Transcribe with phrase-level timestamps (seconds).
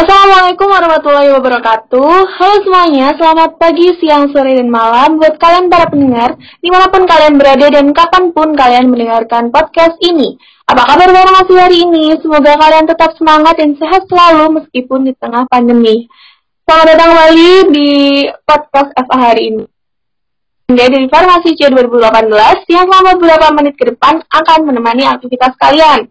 [0.00, 6.40] Assalamualaikum warahmatullahi wabarakatuh Halo semuanya, selamat pagi, siang, sore, dan malam Buat kalian para pendengar
[6.40, 10.40] Di mana pun kalian berada dan kapan pun kalian mendengarkan podcast ini
[10.72, 12.16] Apa kabar bareng masih hari ini?
[12.16, 16.08] Semoga kalian tetap semangat dan sehat selalu meskipun di tengah pandemi
[16.64, 17.90] Selamat datang kembali di
[18.48, 19.64] podcast FA hari ini
[20.70, 22.30] dari Farmasi C 2018
[22.70, 26.06] yang selama beberapa menit ke depan akan menemani aktivitas kalian.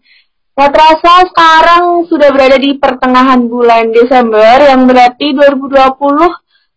[0.59, 5.72] Gak terasa sekarang sudah berada di pertengahan bulan Desember yang berarti 2020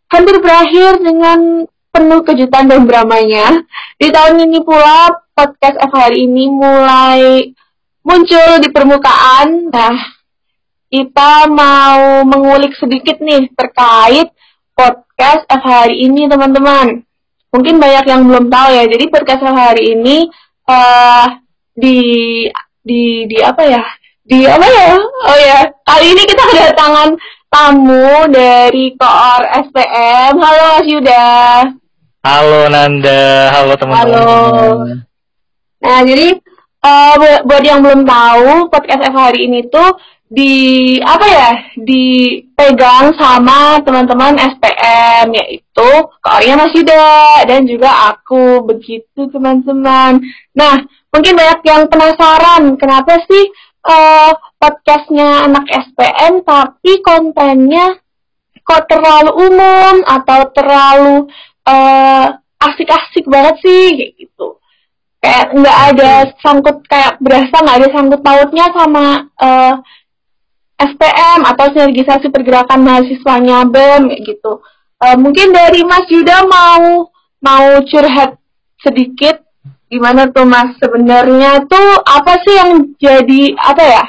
[0.06, 3.66] hampir berakhir dengan penuh kejutan dan dramanya.
[3.98, 7.50] Di tahun ini pula podcast F hari ini mulai
[8.06, 9.74] muncul di permukaan.
[9.74, 9.98] Nah,
[10.86, 14.30] kita mau mengulik sedikit nih terkait
[14.78, 17.02] podcast F hari ini teman-teman.
[17.50, 18.86] Mungkin banyak yang belum tahu ya.
[18.86, 20.30] Jadi podcast F hari ini
[20.70, 21.34] uh,
[21.74, 21.98] di
[22.82, 23.82] di di apa ya?
[24.22, 24.90] Di apa ya?
[25.02, 27.14] Oh ya kali ini kita kedatangan
[27.46, 31.26] tamu dari koor SPM halo Mas Yuda.
[32.22, 33.50] Halo Nanda.
[33.54, 34.06] Halo teman-teman.
[34.06, 34.30] Halo.
[35.82, 36.38] Nah jadi
[36.82, 37.14] uh,
[37.46, 39.98] buat yang belum tahu podcast F hari ini tuh
[40.32, 45.90] di apa ya dipegang sama teman-teman SPM yaitu
[46.24, 48.64] koornya Mas Yuda dan juga aku.
[48.64, 50.24] Begitu teman-teman.
[50.56, 53.44] Nah mungkin banyak yang penasaran kenapa sih
[53.84, 58.00] uh, podcastnya anak SPM tapi kontennya
[58.64, 61.28] kok terlalu umum atau terlalu
[61.68, 64.48] uh, asik-asik banget sih kayak gitu.
[65.20, 69.76] Kayak nggak ada sangkut kayak berasa nggak ada sangkut pautnya sama uh,
[70.78, 74.62] SPM atau sinergisasi pergerakan mahasiswanya BEM gitu.
[75.02, 77.10] Uh, mungkin dari Mas Yuda mau
[77.42, 78.38] mau curhat
[78.82, 79.42] sedikit
[79.90, 84.04] gimana tuh mas sebenarnya tuh apa sih yang jadi apa ya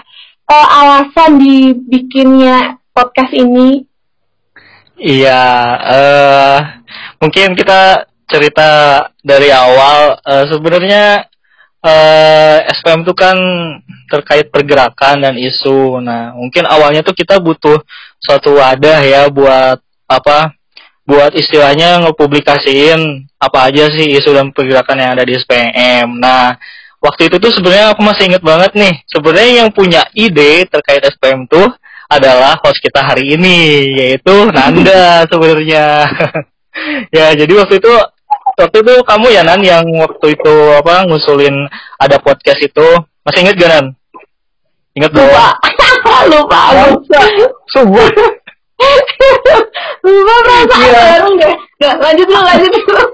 [0.47, 3.83] uh, alasan dibikinnya podcast ini?
[4.95, 5.43] Iya
[5.81, 6.57] uh,
[7.19, 8.71] mungkin kita cerita
[9.21, 10.17] dari awal.
[10.23, 11.27] Uh, sebenarnya
[11.83, 13.37] uh, SPM itu kan
[14.09, 17.83] terkait pergerakan dan isu nah mungkin awalnya tuh kita butuh
[18.23, 20.55] suatu wadah ya buat apa
[21.03, 26.15] buat istilahnya ngepublikasiin apa aja sih isu dan pergerakan yang ada di SPM.
[26.15, 26.55] Nah,
[27.03, 28.93] waktu itu tuh sebenarnya aku masih inget banget nih.
[29.11, 31.67] Sebenarnya yang punya ide terkait SPM tuh
[32.07, 36.07] adalah host kita hari ini, yaitu Nanda sebenarnya.
[37.17, 37.93] ya, jadi waktu itu
[38.57, 41.55] waktu itu kamu ya Nan yang waktu itu apa ngusulin
[41.97, 42.87] ada podcast itu.
[43.23, 43.85] Masih inget gak Nan?
[44.93, 45.45] Ingat lupa.
[46.29, 46.61] lupa.
[46.89, 47.21] Lupa.
[47.73, 48.09] Subuh.
[50.03, 51.03] Lupa perasaan yeah.
[51.15, 51.55] baru deh.
[51.79, 53.05] Gak, lanjut dulu, lanjut dulu.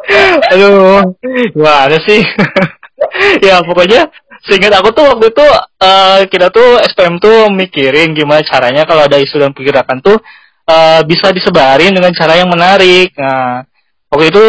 [0.56, 1.04] Aduh,
[1.52, 2.24] gimana sih?
[3.44, 4.08] ya pokoknya
[4.44, 5.46] seingat aku tuh waktu itu
[5.80, 10.16] uh, kita tuh SPM tuh mikirin gimana caranya kalau ada isu dan pergerakan tuh
[10.68, 13.12] uh, bisa disebarin dengan cara yang menarik.
[13.16, 13.68] Nah,
[14.10, 14.42] waktu itu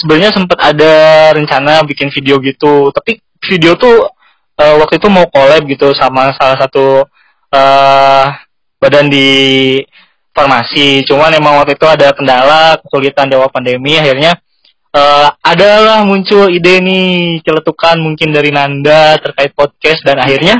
[0.00, 0.94] sebenarnya sempat ada
[1.34, 3.18] rencana bikin video gitu, tapi
[3.50, 4.06] video tuh
[4.56, 7.04] uh, waktu itu mau collab gitu sama salah satu
[7.50, 8.24] uh,
[8.78, 9.28] badan di
[10.30, 11.02] farmasi.
[11.04, 14.38] Cuman emang waktu itu ada kendala, kesulitan jawab pandemi, akhirnya
[14.94, 20.56] uh, adalah muncul ide nih celetukan mungkin dari Nanda terkait podcast dan akhirnya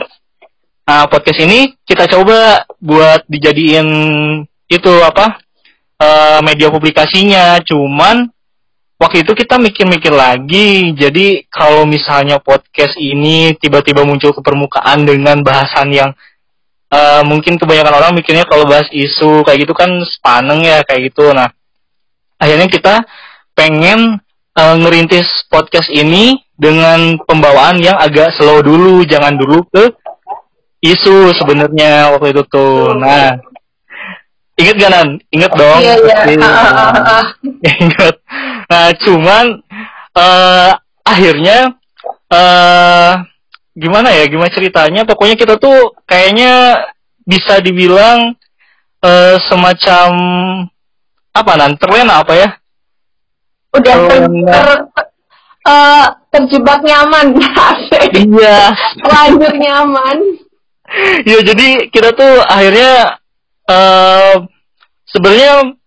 [0.90, 3.88] uh, podcast ini kita coba buat dijadiin
[4.70, 5.38] itu apa
[6.02, 7.62] uh, media publikasinya.
[7.62, 8.30] Cuman
[9.00, 10.92] waktu itu kita mikir-mikir lagi.
[10.92, 16.10] Jadi kalau misalnya podcast ini tiba-tiba muncul ke permukaan dengan bahasan yang
[16.92, 21.32] uh, mungkin kebanyakan orang mikirnya kalau bahas isu kayak gitu kan sepaneng ya kayak gitu.
[21.32, 21.48] Nah,
[22.36, 22.94] akhirnya kita
[23.56, 24.20] pengen
[24.54, 29.96] uh, ngerintis podcast ini dengan pembawaan yang agak slow dulu, jangan dulu ke
[30.84, 32.92] isu sebenarnya waktu itu tuh.
[33.00, 33.40] Nah,
[34.60, 35.08] inget gak nan?
[35.32, 35.78] Inget dong?
[35.80, 36.16] Iya iya.
[37.80, 38.16] inget.
[38.70, 39.66] Nah, cuman
[40.14, 40.70] uh,
[41.02, 41.74] akhirnya
[42.30, 43.12] uh,
[43.74, 45.02] gimana ya gimana ceritanya?
[45.02, 46.86] Pokoknya kita tuh kayaknya
[47.26, 48.38] bisa dibilang
[49.02, 50.08] uh, semacam
[51.34, 52.48] apa nan terlena apa ya?
[53.74, 54.68] Udah ter, ter,
[55.66, 57.34] uh, terjebak nyaman.
[58.10, 58.70] Iya.
[59.02, 60.18] Lanjut nyaman.
[61.22, 63.18] Iya jadi kita tuh akhirnya
[63.70, 64.34] uh,
[65.06, 65.78] sebenarnya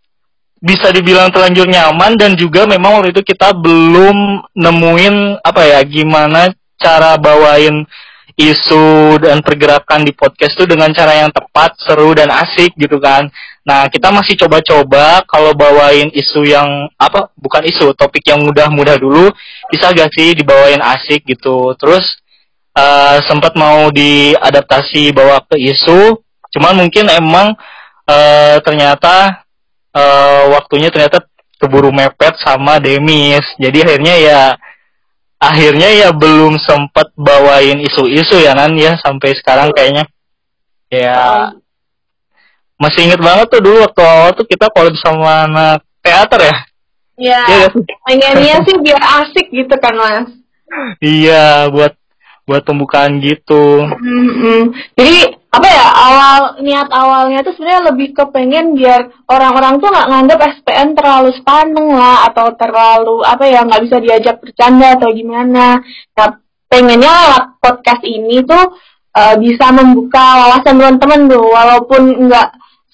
[0.64, 6.56] bisa dibilang terlanjur nyaman dan juga memang waktu itu kita belum nemuin apa ya gimana
[6.80, 7.84] cara bawain
[8.34, 13.30] isu dan pergerakan di podcast itu dengan cara yang tepat, seru dan asik gitu kan.
[13.62, 17.30] Nah, kita masih coba-coba kalau bawain isu yang apa?
[17.38, 19.30] Bukan isu, topik yang mudah-mudah dulu,
[19.70, 21.78] bisa gak sih dibawain asik gitu.
[21.78, 22.04] Terus
[22.74, 26.18] uh, sempat mau diadaptasi bawa ke isu,
[26.58, 27.54] cuman mungkin emang
[28.10, 29.43] uh, ternyata
[29.94, 31.24] uh, waktunya ternyata
[31.62, 33.46] keburu mepet sama Demis.
[33.62, 34.42] Jadi akhirnya ya
[35.40, 40.10] akhirnya ya belum sempat bawain isu-isu ya nan ya sampai sekarang kayaknya.
[40.92, 41.54] Ya
[42.78, 46.58] masih inget banget tuh dulu waktu awal tuh kita kalau sama anak teater ya?
[47.14, 47.68] Iya, ya,
[48.10, 50.30] pengennya sih biar asik gitu kan mas?
[50.98, 51.94] Iya buat
[52.44, 53.88] buat pembukaan gitu.
[53.88, 54.60] Mm-hmm.
[55.00, 60.40] jadi apa ya awal niat awalnya tuh sebenarnya lebih kepengen biar orang-orang tuh nggak nganggap
[60.58, 65.78] SPN terlalu sepaneng lah atau terlalu apa ya nggak bisa diajak bercanda atau gimana.
[66.18, 66.30] Nah
[66.66, 68.66] pengennya lewat podcast ini tuh
[69.14, 71.46] uh, bisa membuka wawasan teman-teman tuh.
[71.46, 72.50] Walaupun nggak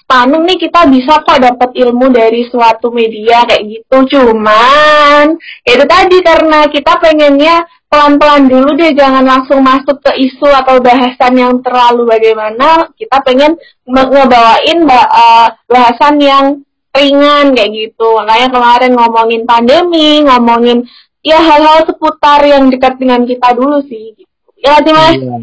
[0.09, 4.17] Panung nih kita bisa kok dapat ilmu dari suatu media kayak gitu.
[4.17, 10.77] Cuman itu tadi karena kita pengennya pelan-pelan dulu deh jangan langsung masuk ke isu atau
[10.77, 12.93] bahasan yang terlalu bagaimana.
[12.93, 13.57] Kita pengen
[13.89, 16.45] ngebawain uh, bahasan yang
[16.93, 18.07] ringan kayak gitu.
[18.21, 20.85] Makanya kemarin ngomongin pandemi ngomongin
[21.25, 24.15] ya hal-hal seputar yang dekat dengan kita dulu sih
[24.59, 25.15] ya sih mas?
[25.17, 25.35] Iya,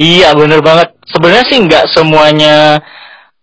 [0.00, 0.94] iya bener banget.
[1.06, 2.80] Sebenarnya sih nggak semuanya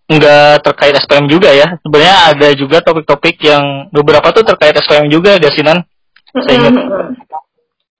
[0.09, 1.77] nggak terkait SPM juga ya.
[1.85, 5.85] Sebenarnya ada juga topik-topik yang beberapa tuh terkait SPM juga, Gasinan.
[6.33, 6.73] Saya ingat.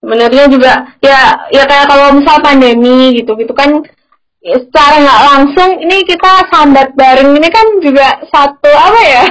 [0.00, 0.72] Sebenarnya juga
[1.04, 3.84] ya ya kayak kalau misal pandemi gitu gitu kan
[4.40, 9.24] ya, secara nggak langsung ini kita sambat bareng ini kan juga satu apa ya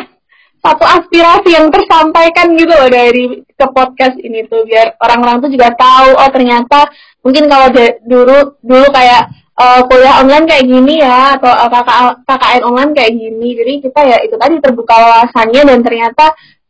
[0.60, 5.71] satu aspirasi yang tersampaikan gitu loh dari ke podcast ini tuh biar orang-orang tuh juga
[5.74, 6.86] tahu oh ternyata
[7.24, 7.68] mungkin kalau
[8.04, 11.89] dulu dulu kayak uh, kuliah online kayak gini ya atau uh, KK,
[12.27, 16.25] KKN online kayak gini jadi kita ya itu tadi terbuka wawasannya dan ternyata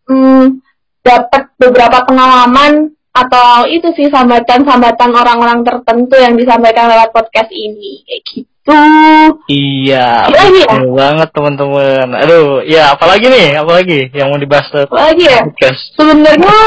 [0.06, 0.62] hmm,
[1.02, 2.94] dapat beberapa pengalaman
[3.26, 8.04] atau itu sih sambatan-sambatan orang-orang tertentu yang disampaikan lewat podcast ini.
[8.08, 8.48] Kayak gitu.
[9.50, 10.78] Iya ya?
[10.86, 12.08] banget teman-teman.
[12.16, 13.58] Aduh ya apalagi nih?
[13.60, 15.42] Apalagi yang mau dibahas apalagi ya?
[15.98, 16.58] sebenarnya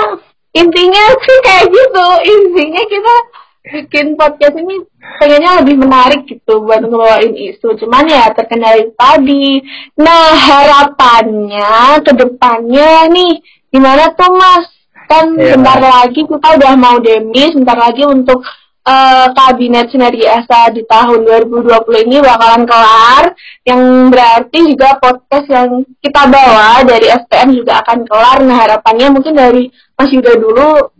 [0.53, 2.07] intinya sih kayak gitu.
[2.27, 3.15] Intinya kita
[3.63, 4.83] bikin podcast ini
[5.23, 7.79] pengennya lebih menarik gitu buat ngebawain isu.
[7.79, 9.63] Cuman ya terkendali tadi.
[9.97, 13.33] Nah harapannya ke depannya nih
[13.73, 15.57] gimana tuh mas kan yeah.
[15.57, 18.43] bentar lagi kita udah mau demis bentar lagi untuk
[18.87, 23.25] uh, kabinet sinergi esa di tahun 2020 ini bakalan kelar
[23.67, 28.39] yang berarti juga podcast yang kita bawa dari SPM juga akan kelar.
[28.43, 30.91] Nah harapannya mungkin dari Mas Yuda dulu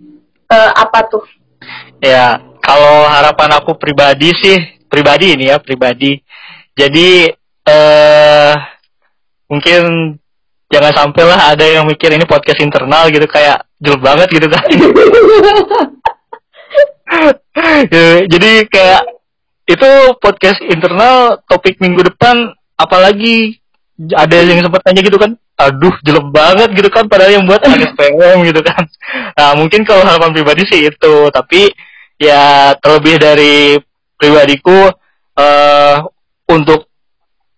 [0.51, 1.25] uh, apa tuh?
[2.03, 6.19] Ya kalau harapan aku pribadi sih pribadi ini ya pribadi.
[6.73, 7.31] Jadi
[7.63, 8.55] eh
[9.47, 10.17] mungkin
[10.73, 14.65] jangan sampai lah ada yang mikir ini podcast internal gitu kayak jelek banget gitu kan.
[18.33, 19.03] Jadi kayak
[19.69, 23.61] itu podcast internal topik minggu depan apalagi
[24.17, 27.93] ada yang sempat tanya gitu kan aduh jelek banget gitu kan padahal yang buat anak
[27.95, 28.89] PM gitu kan.
[29.37, 31.69] Nah mungkin kalau harapan pribadi sih itu tapi
[32.17, 33.77] ya terlebih dari
[34.17, 34.89] pribadiku
[35.37, 35.97] uh,
[36.49, 36.89] untuk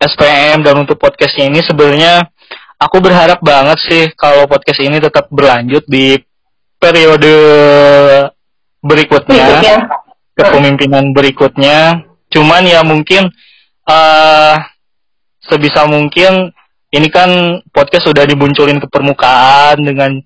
[0.03, 2.34] SPM dan untuk podcastnya ini sebenarnya
[2.85, 6.21] aku berharap banget sih kalau podcast ini tetap berlanjut di
[6.77, 7.37] periode
[8.85, 9.79] berikutnya ya.
[10.37, 13.33] kepemimpinan berikutnya cuman ya mungkin
[13.89, 14.55] uh,
[15.41, 16.53] sebisa mungkin
[16.93, 20.21] ini kan podcast sudah dimunculin ke permukaan dengan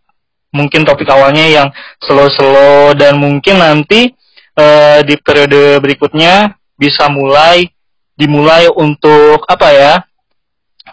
[0.50, 1.68] mungkin topik awalnya yang
[2.02, 4.10] slow-slow dan mungkin nanti
[4.58, 7.70] uh, di periode berikutnya bisa mulai
[8.18, 9.94] dimulai untuk apa ya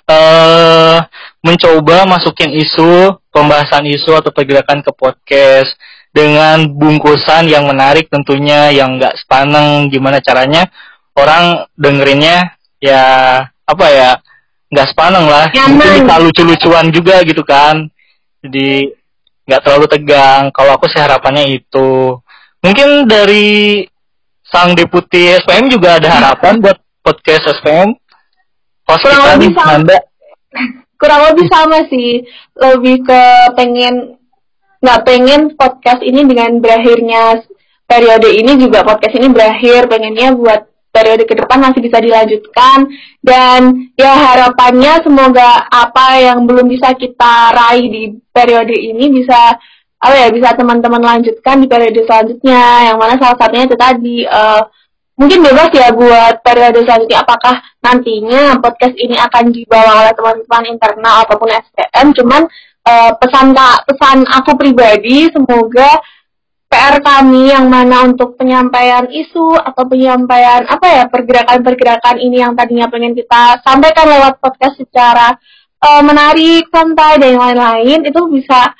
[0.05, 0.97] uh,
[1.45, 5.77] mencoba masukin isu pembahasan isu atau pergerakan ke podcast
[6.09, 10.65] dengan bungkusan yang menarik tentunya yang nggak sepaneng gimana caranya
[11.13, 13.03] orang dengerinnya ya
[13.45, 14.11] apa ya
[14.73, 15.69] nggak sepaneng lah Nyaman.
[15.77, 17.85] mungkin bisa lucu-lucuan juga gitu kan
[18.41, 18.89] jadi
[19.45, 22.17] nggak terlalu tegang kalau aku sih harapannya itu
[22.65, 23.85] Mungkin dari
[24.41, 27.93] sang deputi SPM juga ada harapan buat podcast SPM.
[28.89, 29.85] Host kurang sama.
[29.85, 29.97] Nanda.
[31.05, 32.25] Kurang lebih sama sih.
[32.57, 33.21] Lebih ke
[33.53, 34.17] pengen
[34.81, 37.45] nggak pengen podcast ini dengan berakhirnya
[37.85, 39.85] periode ini juga podcast ini berakhir.
[39.85, 42.87] Pengennya buat periode ke depan masih bisa dilanjutkan
[43.19, 49.59] dan ya harapannya semoga apa yang belum bisa kita raih di periode ini bisa
[49.99, 54.63] apa ya bisa teman-teman lanjutkan di periode selanjutnya yang mana salah satunya itu tadi uh,
[55.15, 57.23] mungkin bebas ya buat periode selanjutnya.
[57.23, 62.41] Apakah nantinya podcast ini akan dibawa oleh teman-teman internal ataupun SPM cuman
[62.85, 63.55] uh, pesan
[63.87, 65.99] pesan aku pribadi semoga
[66.65, 72.89] PR kami yang mana untuk penyampaian isu atau penyampaian apa ya pergerakan-pergerakan ini yang tadinya
[72.89, 75.37] pengen kita sampaikan lewat podcast secara
[75.79, 78.73] uh, menarik, santai dan lain-lain itu bisa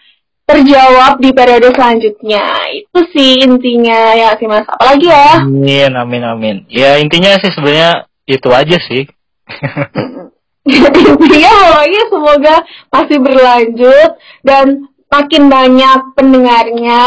[0.45, 2.45] terjawab di periode selanjutnya.
[2.73, 4.65] Itu sih intinya ya sih Mas.
[4.69, 5.41] Apalagi ya?
[5.45, 6.55] Amin, amin, amin.
[6.69, 9.03] Ya intinya sih sebenarnya itu aja sih.
[10.65, 12.55] intinya pokoknya semoga
[12.89, 14.11] masih berlanjut
[14.41, 17.03] dan makin banyak pendengarnya.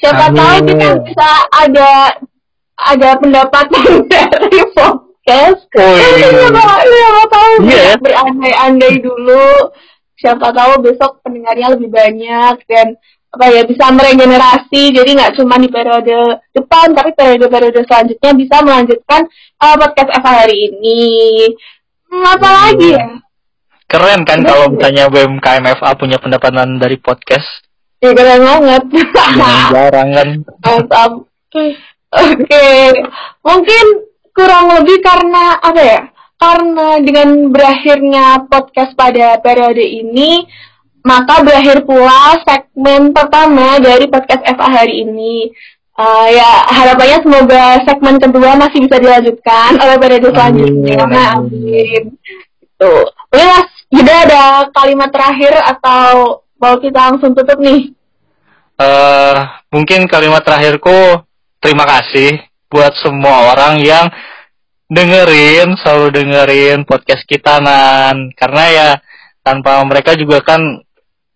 [0.00, 0.36] Siapa Amin.
[0.36, 1.92] tahu kita bisa ada
[2.78, 5.62] ada pendapatan dari podcast.
[5.76, 6.28] Oh iya.
[6.32, 7.96] Siapa, siapa tahu yeah.
[8.00, 9.72] berandai-andai dulu.
[10.18, 12.98] Siapa tahu besok pendengarnya lebih banyak dan
[13.28, 19.20] apa ya bisa meregenerasi jadi nggak cuma di periode depan tapi periode-periode selanjutnya bisa melanjutkan
[19.60, 21.04] uh, podcast Eva hari ini.
[22.08, 22.58] Hmm, apa hmm.
[22.64, 23.08] lagi ya?
[23.88, 24.48] Keren kan Keren.
[24.48, 27.68] kalau misalnya BMKMFA punya pendapatan dari podcast.
[27.98, 28.82] Ya keren banget.
[29.74, 30.28] jarang kan.
[30.64, 31.12] Mantap.
[31.48, 31.76] Oke,
[32.08, 32.88] okay.
[33.44, 33.84] mungkin
[34.32, 36.00] kurang lebih karena apa ya?
[36.38, 40.46] Karena dengan berakhirnya podcast pada periode ini,
[41.02, 45.50] maka berakhir pula segmen pertama dari podcast FA hari ini.
[45.98, 50.98] Uh, ya harapannya semoga segmen kedua masih bisa dilanjutkan oleh periode selanjutnya.
[51.02, 51.26] Amin.
[51.26, 52.02] Amin.
[52.78, 53.02] Tuh.
[53.34, 57.90] Oke mas, Yuda ada kalimat terakhir atau mau kita langsung tutup nih?
[58.78, 59.42] Uh,
[59.74, 61.26] mungkin kalimat terakhirku
[61.58, 64.06] terima kasih buat semua orang yang
[64.88, 68.32] dengerin, selalu dengerin podcast kita nan.
[68.32, 68.88] Karena ya
[69.44, 70.82] tanpa mereka juga kan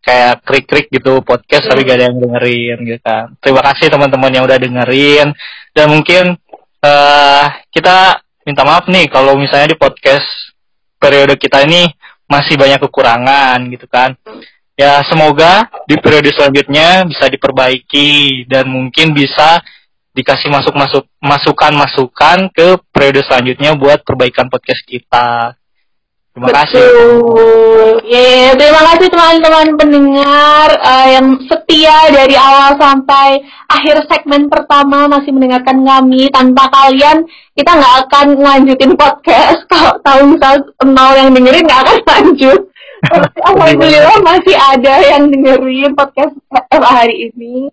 [0.02, 3.32] kayak krik-krik gitu podcast tapi gak ada yang dengerin gitu kan.
[3.38, 5.30] Terima kasih teman-teman yang udah dengerin
[5.70, 6.34] dan mungkin
[6.82, 10.26] uh, kita minta maaf nih kalau misalnya di podcast
[10.98, 11.86] periode kita ini
[12.26, 14.18] masih banyak kekurangan gitu kan.
[14.74, 19.62] Ya semoga di periode selanjutnya bisa diperbaiki dan mungkin bisa
[20.12, 25.56] dikasih masuk masuk masukan masukan ke periode selanjutnya buat perbaikan podcast kita.
[26.32, 26.56] Terima Betul.
[26.64, 26.88] kasih.
[28.08, 35.28] Yeah, terima kasih teman-teman pendengar uh, yang setia dari awal sampai akhir segmen pertama masih
[35.28, 36.32] mendengarkan kami.
[36.32, 39.60] Tanpa kalian kita nggak akan lanjutin podcast.
[39.68, 42.60] Kalau tahu misal nol yang dengerin nggak akan lanjut.
[43.52, 46.32] Alhamdulillah masih ada yang dengerin podcast
[46.72, 47.68] hari ini.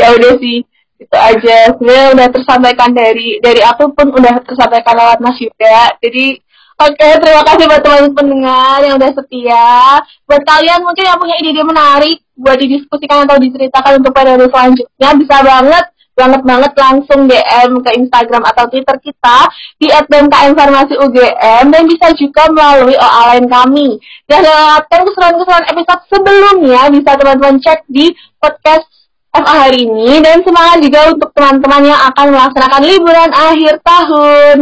[0.00, 0.64] Ya udah sih
[1.00, 6.38] itu aja sebenarnya udah tersampaikan dari dari aku pun udah tersampaikan lewat Mas Yuda jadi
[6.80, 10.00] Oke, terima kasih buat teman-teman pendengar yang udah setia.
[10.24, 15.36] Buat kalian mungkin yang punya ide-ide menarik buat didiskusikan atau diceritakan untuk periode selanjutnya, bisa
[15.44, 15.84] banget
[16.16, 19.38] banget banget langsung DM ke Instagram atau Twitter kita
[19.76, 23.88] di @bmkm Farmasi UGM dan bisa juga melalui OA lain kami.
[24.24, 28.08] Dan lewatkan keseruan-keseruan episode sebelumnya bisa teman-teman cek di
[28.40, 28.88] podcast
[29.30, 34.56] FA hari ini dan semangat juga untuk teman-teman yang akan melaksanakan liburan akhir tahun.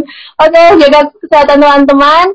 [0.44, 2.26] Oke, jaga kesehatan teman-teman.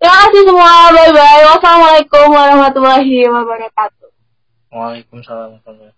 [0.00, 0.72] Terima kasih semua.
[0.92, 1.42] Bye bye.
[1.52, 4.08] Wassalamualaikum warahmatullahi wabarakatuh.
[4.72, 5.95] Waalaikumsalam warahmatullahi wabarakatuh.